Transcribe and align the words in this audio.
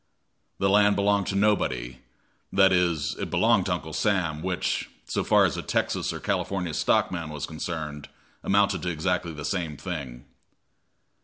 The 0.57 0.67
land 0.67 0.95
belonged 0.95 1.27
to 1.27 1.35
nobody 1.35 1.99
that 2.51 2.71
is, 2.71 3.15
it 3.19 3.29
belonged 3.29 3.67
to 3.67 3.73
Uncle 3.73 3.93
Sam, 3.93 4.41
which, 4.41 4.89
so 5.05 5.23
far 5.23 5.45
as 5.45 5.57
a 5.57 5.61
Texas 5.61 6.11
or 6.11 6.19
California 6.19 6.73
stockman 6.73 7.29
was 7.29 7.45
concerned, 7.45 8.09
amounted 8.43 8.81
to 8.81 8.89
exactly 8.89 9.31
the 9.31 9.45
same 9.45 9.77
thing. 9.77 10.25